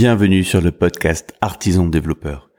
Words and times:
Bienvenue 0.00 0.44
sur 0.44 0.60
le 0.60 0.70
podcast 0.70 1.34
Artisan 1.40 1.88
Développeur, 1.88 2.52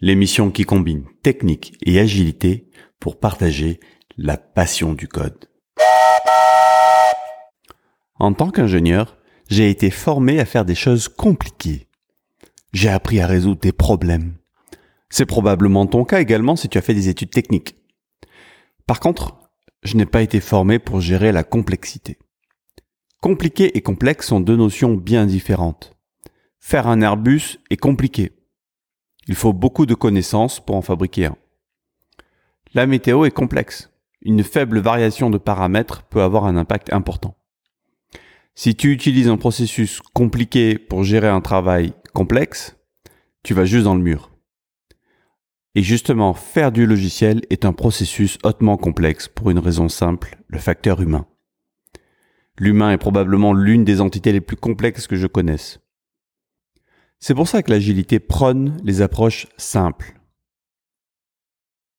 l'émission 0.00 0.50
qui 0.50 0.64
combine 0.64 1.04
technique 1.22 1.76
et 1.84 2.00
agilité 2.00 2.70
pour 3.00 3.20
partager 3.20 3.80
la 4.16 4.38
passion 4.38 4.94
du 4.94 5.06
code. 5.06 5.50
En 8.18 8.32
tant 8.32 8.48
qu'ingénieur, 8.48 9.18
j'ai 9.50 9.68
été 9.68 9.90
formé 9.90 10.40
à 10.40 10.46
faire 10.46 10.64
des 10.64 10.74
choses 10.74 11.08
compliquées. 11.08 11.90
J'ai 12.72 12.88
appris 12.88 13.20
à 13.20 13.26
résoudre 13.26 13.60
des 13.60 13.72
problèmes. 13.72 14.38
C'est 15.10 15.26
probablement 15.26 15.84
ton 15.84 16.06
cas 16.06 16.22
également 16.22 16.56
si 16.56 16.70
tu 16.70 16.78
as 16.78 16.82
fait 16.82 16.94
des 16.94 17.10
études 17.10 17.28
techniques. 17.28 17.76
Par 18.86 19.00
contre, 19.00 19.36
je 19.82 19.98
n'ai 19.98 20.06
pas 20.06 20.22
été 20.22 20.40
formé 20.40 20.78
pour 20.78 21.02
gérer 21.02 21.30
la 21.30 21.44
complexité. 21.44 22.16
Compliqué 23.20 23.76
et 23.76 23.82
complexe 23.82 24.28
sont 24.28 24.40
deux 24.40 24.56
notions 24.56 24.94
bien 24.94 25.26
différentes. 25.26 25.95
Faire 26.68 26.88
un 26.88 27.00
Airbus 27.00 27.60
est 27.70 27.76
compliqué. 27.76 28.32
Il 29.28 29.36
faut 29.36 29.52
beaucoup 29.52 29.86
de 29.86 29.94
connaissances 29.94 30.58
pour 30.58 30.74
en 30.74 30.82
fabriquer 30.82 31.26
un. 31.26 31.36
La 32.74 32.86
météo 32.86 33.24
est 33.24 33.30
complexe. 33.30 33.92
Une 34.20 34.42
faible 34.42 34.80
variation 34.80 35.30
de 35.30 35.38
paramètres 35.38 36.02
peut 36.02 36.22
avoir 36.22 36.44
un 36.44 36.56
impact 36.56 36.92
important. 36.92 37.38
Si 38.56 38.74
tu 38.74 38.90
utilises 38.90 39.28
un 39.28 39.36
processus 39.36 40.00
compliqué 40.12 40.76
pour 40.76 41.04
gérer 41.04 41.28
un 41.28 41.40
travail 41.40 41.92
complexe, 42.12 42.76
tu 43.44 43.54
vas 43.54 43.64
juste 43.64 43.84
dans 43.84 43.94
le 43.94 44.02
mur. 44.02 44.32
Et 45.76 45.84
justement, 45.84 46.34
faire 46.34 46.72
du 46.72 46.84
logiciel 46.84 47.42
est 47.48 47.64
un 47.64 47.74
processus 47.74 48.38
hautement 48.42 48.76
complexe 48.76 49.28
pour 49.28 49.50
une 49.50 49.60
raison 49.60 49.88
simple, 49.88 50.36
le 50.48 50.58
facteur 50.58 51.00
humain. 51.00 51.28
L'humain 52.58 52.90
est 52.90 52.98
probablement 52.98 53.52
l'une 53.52 53.84
des 53.84 54.00
entités 54.00 54.32
les 54.32 54.40
plus 54.40 54.56
complexes 54.56 55.06
que 55.06 55.14
je 55.14 55.28
connaisse. 55.28 55.78
C'est 57.18 57.34
pour 57.34 57.48
ça 57.48 57.62
que 57.62 57.70
l'agilité 57.70 58.20
prône 58.20 58.76
les 58.84 59.02
approches 59.02 59.46
simples. 59.56 60.14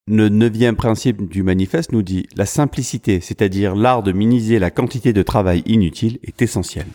Le 0.10 0.30
neuvième 0.30 0.78
principe 0.78 1.28
du 1.28 1.44
manifeste 1.44 1.92
nous 1.92 2.02
dit 2.02 2.28
la 2.36 2.46
simplicité, 2.46 3.20
c'est-à-dire 3.20 3.76
l'art 3.76 4.04
de 4.04 4.14
minimiser 4.14 4.58
la 4.58 4.72
quantité 4.72 5.12
de 5.12 5.22
travail 5.22 5.64
inutile, 5.66 6.20
est 6.24 6.42
essentiel. 6.42 6.88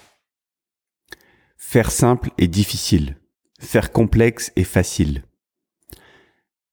Faire 1.59 1.91
simple 1.91 2.31
est 2.39 2.49
difficile. 2.49 3.17
Faire 3.61 3.93
complexe 3.93 4.51
est 4.57 4.65
facile. 4.65 5.25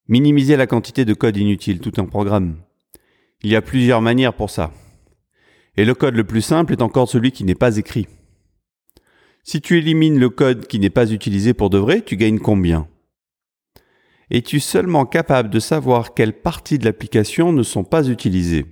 Minimiser 0.08 0.55
la 0.55 0.66
quantité 0.66 1.03
de 1.05 1.14
code 1.14 1.38
inutile, 1.38 1.80
tout 1.80 1.94
un 2.02 2.05
programme. 2.05 2.58
Il 3.42 3.50
y 3.50 3.55
a 3.55 3.61
plusieurs 3.61 4.02
manières 4.02 4.33
pour 4.33 4.50
ça. 4.50 4.73
Et 5.75 5.86
le 5.86 5.94
code 5.94 6.16
le 6.16 6.23
plus 6.23 6.42
simple 6.42 6.73
est 6.73 6.81
encore 6.81 7.09
celui 7.09 7.31
qui 7.31 7.44
n'est 7.44 7.53
pas 7.53 7.77
écrit. 7.77 8.08
Si 9.52 9.61
tu 9.61 9.80
élimines 9.80 10.19
le 10.19 10.30
code 10.30 10.67
qui 10.67 10.78
n'est 10.78 10.92
pas 10.92 11.11
utilisé 11.11 11.55
pour 11.55 11.72
de 11.72 11.80
vrai, 11.80 12.03
tu 12.03 12.17
gagnes 12.17 12.38
combien? 12.38 12.88
Es-tu 14.30 14.59
seulement 14.59 15.08
capable 15.08 15.50
de 15.50 15.59
savoir 15.59 16.14
quelles 16.14 16.39
parties 16.39 16.78
de 16.78 16.86
l'application 16.86 17.52
ne 17.52 17.64
sont 17.64 17.83
pas 17.83 18.09
utilisées? 18.09 18.67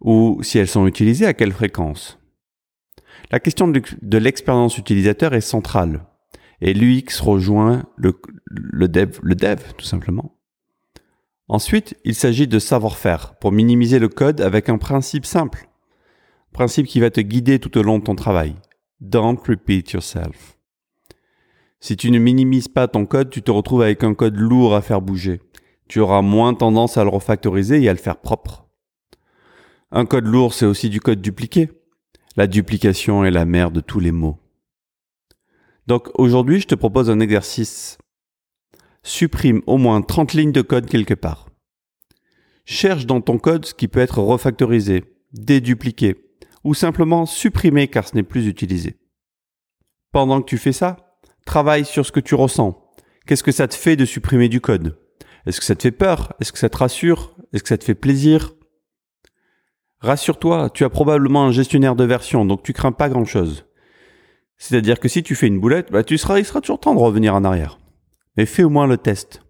Ou 0.00 0.38
si 0.42 0.56
elles 0.56 0.66
sont 0.66 0.86
utilisées, 0.86 1.26
à 1.26 1.34
quelle 1.34 1.52
fréquence? 1.52 2.18
La 3.30 3.38
question 3.38 3.68
de 3.68 4.16
l'expérience 4.16 4.78
utilisateur 4.78 5.34
est 5.34 5.42
centrale. 5.42 6.06
Et 6.62 6.72
l'UX 6.72 7.20
rejoint 7.20 7.84
le, 7.98 8.14
dev, 8.88 9.18
le 9.22 9.34
dev, 9.34 9.60
tout 9.76 9.84
simplement. 9.84 10.38
Ensuite, 11.48 11.98
il 12.06 12.14
s'agit 12.14 12.48
de 12.48 12.58
savoir-faire 12.58 13.34
pour 13.34 13.52
minimiser 13.52 13.98
le 13.98 14.08
code 14.08 14.40
avec 14.40 14.70
un 14.70 14.78
principe 14.78 15.26
simple. 15.26 15.68
Principe 16.50 16.86
qui 16.86 16.98
va 16.98 17.10
te 17.10 17.20
guider 17.20 17.58
tout 17.58 17.76
au 17.76 17.82
long 17.82 17.98
de 17.98 18.04
ton 18.04 18.14
travail. 18.14 18.54
Don't 19.00 19.38
repeat 19.46 19.92
yourself. 19.92 20.58
Si 21.80 21.96
tu 21.96 22.10
ne 22.10 22.18
minimises 22.18 22.68
pas 22.68 22.86
ton 22.86 23.06
code, 23.06 23.30
tu 23.30 23.40
te 23.42 23.50
retrouves 23.50 23.80
avec 23.80 24.04
un 24.04 24.12
code 24.12 24.36
lourd 24.36 24.74
à 24.74 24.82
faire 24.82 25.00
bouger. 25.00 25.40
Tu 25.88 26.00
auras 26.00 26.20
moins 26.20 26.52
tendance 26.52 26.98
à 26.98 27.04
le 27.04 27.10
refactoriser 27.10 27.82
et 27.82 27.88
à 27.88 27.94
le 27.94 27.98
faire 27.98 28.20
propre. 28.20 28.68
Un 29.90 30.04
code 30.04 30.26
lourd, 30.26 30.52
c'est 30.52 30.66
aussi 30.66 30.90
du 30.90 31.00
code 31.00 31.22
dupliqué. 31.22 31.70
La 32.36 32.46
duplication 32.46 33.24
est 33.24 33.30
la 33.30 33.46
mère 33.46 33.70
de 33.70 33.80
tous 33.80 34.00
les 34.00 34.12
mots. 34.12 34.38
Donc 35.86 36.10
aujourd'hui, 36.14 36.60
je 36.60 36.66
te 36.66 36.74
propose 36.74 37.10
un 37.10 37.20
exercice. 37.20 37.96
Supprime 39.02 39.62
au 39.66 39.78
moins 39.78 40.02
30 40.02 40.34
lignes 40.34 40.52
de 40.52 40.62
code 40.62 40.86
quelque 40.86 41.14
part. 41.14 41.48
Cherche 42.66 43.06
dans 43.06 43.22
ton 43.22 43.38
code 43.38 43.64
ce 43.64 43.74
qui 43.74 43.88
peut 43.88 43.98
être 43.98 44.18
refactorisé, 44.18 45.04
dédupliqué, 45.32 46.29
ou 46.64 46.74
simplement 46.74 47.26
supprimer 47.26 47.88
car 47.88 48.06
ce 48.06 48.14
n'est 48.14 48.22
plus 48.22 48.46
utilisé. 48.46 48.98
Pendant 50.12 50.40
que 50.42 50.48
tu 50.48 50.58
fais 50.58 50.72
ça, 50.72 51.18
travaille 51.46 51.84
sur 51.84 52.04
ce 52.04 52.12
que 52.12 52.20
tu 52.20 52.34
ressens. 52.34 52.92
Qu'est-ce 53.26 53.42
que 53.42 53.52
ça 53.52 53.68
te 53.68 53.74
fait 53.74 53.96
de 53.96 54.04
supprimer 54.04 54.48
du 54.48 54.60
code? 54.60 54.98
Est-ce 55.46 55.60
que 55.60 55.66
ça 55.66 55.74
te 55.74 55.82
fait 55.82 55.92
peur? 55.92 56.34
Est-ce 56.40 56.52
que 56.52 56.58
ça 56.58 56.68
te 56.68 56.76
rassure? 56.76 57.36
Est-ce 57.52 57.62
que 57.62 57.68
ça 57.68 57.78
te 57.78 57.84
fait 57.84 57.94
plaisir? 57.94 58.54
Rassure-toi, 60.00 60.70
tu 60.70 60.84
as 60.84 60.90
probablement 60.90 61.44
un 61.44 61.52
gestionnaire 61.52 61.94
de 61.94 62.04
version, 62.04 62.44
donc 62.44 62.62
tu 62.62 62.72
crains 62.72 62.92
pas 62.92 63.08
grand-chose. 63.08 63.66
C'est-à-dire 64.56 64.98
que 64.98 65.08
si 65.08 65.22
tu 65.22 65.34
fais 65.34 65.46
une 65.46 65.60
boulette, 65.60 65.90
bah 65.90 66.04
tu 66.04 66.18
seras, 66.18 66.38
il 66.38 66.44
sera 66.44 66.60
toujours 66.60 66.80
temps 66.80 66.94
de 66.94 67.00
revenir 67.00 67.34
en 67.34 67.44
arrière. 67.44 67.78
Mais 68.36 68.46
fais 68.46 68.64
au 68.64 68.70
moins 68.70 68.86
le 68.86 68.98
test. 68.98 69.42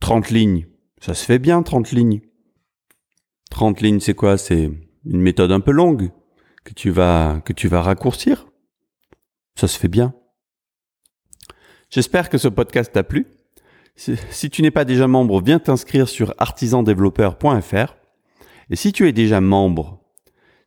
30 0.00 0.30
lignes, 0.30 0.66
ça 1.00 1.14
se 1.14 1.24
fait 1.24 1.38
bien 1.38 1.62
30 1.62 1.92
lignes. 1.92 2.20
30 3.50 3.80
lignes, 3.80 4.00
c'est 4.00 4.14
quoi? 4.14 4.38
C'est 4.38 4.70
une 5.04 5.20
méthode 5.20 5.52
un 5.52 5.60
peu 5.60 5.72
longue 5.72 6.10
que 6.64 6.74
tu 6.74 6.90
vas, 6.90 7.40
que 7.44 7.52
tu 7.52 7.68
vas 7.68 7.82
raccourcir. 7.82 8.46
Ça 9.54 9.68
se 9.68 9.78
fait 9.78 9.88
bien. 9.88 10.14
J'espère 11.90 12.28
que 12.28 12.38
ce 12.38 12.48
podcast 12.48 12.92
t'a 12.92 13.02
plu. 13.02 13.26
Si 13.96 14.48
tu 14.48 14.62
n'es 14.62 14.70
pas 14.70 14.84
déjà 14.84 15.06
membre, 15.06 15.42
viens 15.42 15.58
t'inscrire 15.58 16.08
sur 16.08 16.34
artisandéveloppeur.fr. 16.38 17.96
Et 18.70 18.76
si 18.76 18.92
tu 18.92 19.08
es 19.08 19.12
déjà 19.12 19.40
membre, 19.40 20.00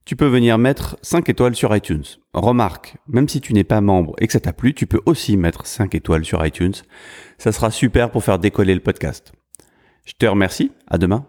tu 0.06 0.16
peux 0.16 0.28
venir 0.28 0.58
mettre 0.58 0.98
5 1.02 1.30
étoiles 1.30 1.56
sur 1.56 1.76
iTunes. 1.76 2.04
Remarque, 2.34 2.98
même 3.08 3.30
si 3.30 3.40
tu 3.40 3.54
n'es 3.54 3.64
pas 3.64 3.80
membre 3.80 4.16
et 4.20 4.28
que 4.28 4.34
ça 4.34 4.42
t'a 4.42 4.54
plu, 4.54 4.74
tu 4.74 4.86
peux 4.86 5.02
aussi 5.06 5.38
mettre 5.38 5.66
5 5.66 5.96
étoiles 5.96 6.26
sur 6.26 6.46
iTunes. 6.46 6.74
Ça 7.38 7.52
sera 7.52 7.72
super 7.72 8.12
pour 8.12 8.24
faire 8.24 8.38
décoller 8.38 8.76
le 8.76 8.82
podcast. 8.82 9.32
Je 10.06 10.14
te 10.14 10.26
remercie. 10.26 10.72
À 10.88 10.98
demain. 10.98 11.26